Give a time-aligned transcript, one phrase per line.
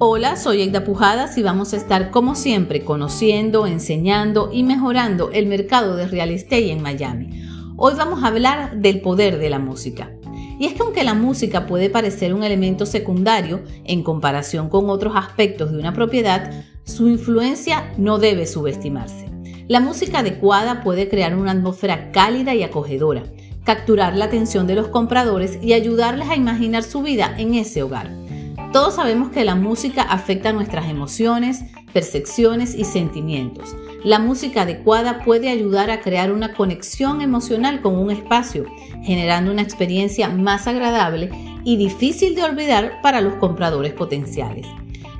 [0.00, 5.46] Hola, soy Egda Pujadas y vamos a estar como siempre conociendo, enseñando y mejorando el
[5.46, 7.42] mercado de real estate en Miami.
[7.76, 10.12] Hoy vamos a hablar del poder de la música.
[10.60, 15.14] Y es que aunque la música puede parecer un elemento secundario en comparación con otros
[15.16, 16.52] aspectos de una propiedad,
[16.84, 19.28] su influencia no debe subestimarse.
[19.66, 23.24] La música adecuada puede crear una atmósfera cálida y acogedora,
[23.64, 28.27] capturar la atención de los compradores y ayudarles a imaginar su vida en ese hogar.
[28.72, 31.64] Todos sabemos que la música afecta nuestras emociones,
[31.94, 33.74] percepciones y sentimientos.
[34.04, 38.66] La música adecuada puede ayudar a crear una conexión emocional con un espacio,
[39.02, 41.30] generando una experiencia más agradable
[41.64, 44.66] y difícil de olvidar para los compradores potenciales.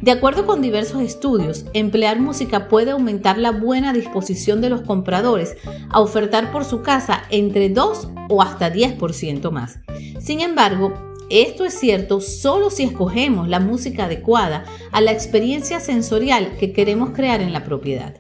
[0.03, 5.57] De acuerdo con diversos estudios, emplear música puede aumentar la buena disposición de los compradores
[5.89, 9.81] a ofertar por su casa entre 2 o hasta 10% más.
[10.21, 10.93] Sin embargo,
[11.31, 17.11] esto es cierto solo si escogemos la música adecuada a la experiencia sensorial que queremos
[17.11, 18.15] crear en la propiedad.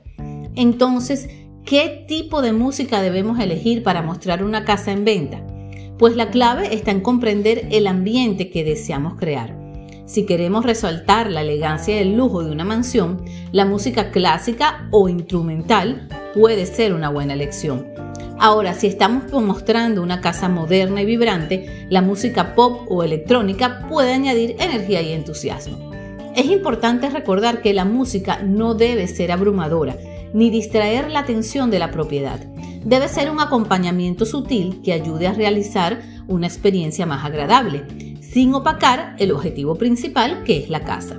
[0.55, 1.29] Entonces,
[1.65, 5.47] ¿qué tipo de música debemos elegir para mostrar una casa en venta?
[5.99, 9.57] Pues la clave está en comprender el ambiente que deseamos crear.
[10.05, 15.09] Si queremos resaltar la elegancia y el lujo de una mansión, la música clásica o
[15.09, 17.87] instrumental puede ser una buena elección.
[18.41, 24.13] Ahora, si estamos mostrando una casa moderna y vibrante, la música pop o electrónica puede
[24.13, 25.91] añadir energía y entusiasmo.
[26.37, 29.97] Es importante recordar que la música no debe ser abrumadora
[30.33, 32.39] ni distraer la atención de la propiedad.
[32.85, 37.85] Debe ser un acompañamiento sutil que ayude a realizar una experiencia más agradable,
[38.21, 41.19] sin opacar el objetivo principal que es la casa.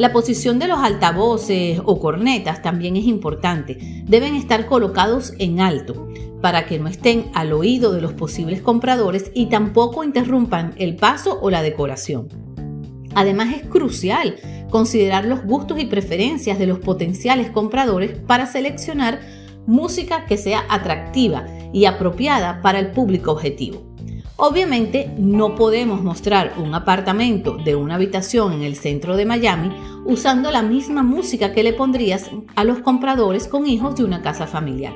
[0.00, 3.76] La posición de los altavoces o cornetas también es importante.
[4.06, 6.08] Deben estar colocados en alto
[6.40, 11.38] para que no estén al oído de los posibles compradores y tampoco interrumpan el paso
[11.42, 12.28] o la decoración.
[13.14, 14.36] Además es crucial
[14.70, 19.20] considerar los gustos y preferencias de los potenciales compradores para seleccionar
[19.66, 21.44] música que sea atractiva
[21.74, 23.89] y apropiada para el público objetivo.
[24.42, 29.70] Obviamente no podemos mostrar un apartamento de una habitación en el centro de Miami
[30.06, 34.46] usando la misma música que le pondrías a los compradores con hijos de una casa
[34.46, 34.94] familiar.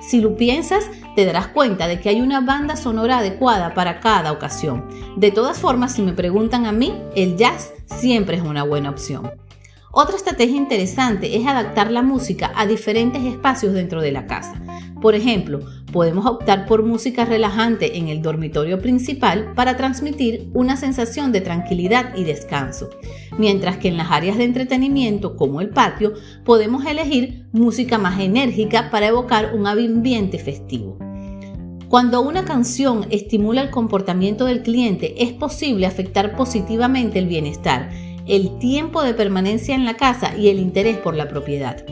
[0.00, 4.32] Si lo piensas, te darás cuenta de que hay una banda sonora adecuada para cada
[4.32, 4.88] ocasión.
[5.18, 9.30] De todas formas, si me preguntan a mí, el jazz siempre es una buena opción.
[9.92, 14.54] Otra estrategia interesante es adaptar la música a diferentes espacios dentro de la casa.
[15.06, 15.60] Por ejemplo,
[15.92, 22.16] podemos optar por música relajante en el dormitorio principal para transmitir una sensación de tranquilidad
[22.16, 22.90] y descanso,
[23.38, 26.14] mientras que en las áreas de entretenimiento como el patio
[26.44, 30.98] podemos elegir música más enérgica para evocar un ambiente festivo.
[31.88, 37.90] Cuando una canción estimula el comportamiento del cliente, es posible afectar positivamente el bienestar
[38.26, 41.84] el tiempo de permanencia en la casa y el interés por la propiedad.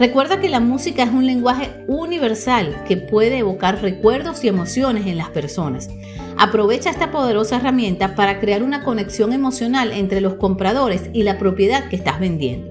[0.00, 5.18] Recuerda que la música es un lenguaje universal que puede evocar recuerdos y emociones en
[5.18, 5.90] las personas.
[6.38, 11.90] Aprovecha esta poderosa herramienta para crear una conexión emocional entre los compradores y la propiedad
[11.90, 12.70] que estás vendiendo.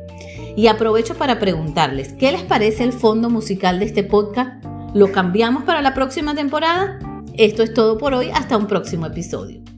[0.56, 4.66] Y aprovecho para preguntarles, ¿qué les parece el fondo musical de este podcast?
[4.96, 6.98] ¿Lo cambiamos para la próxima temporada?
[7.36, 9.69] Esto es todo por hoy, hasta un próximo episodio.